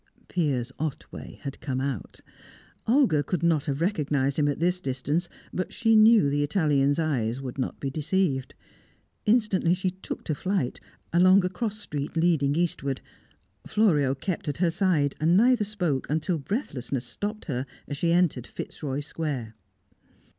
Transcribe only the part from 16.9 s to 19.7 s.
stopped her as she entered Fitzroy Square.